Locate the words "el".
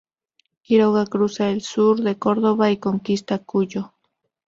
1.51-1.61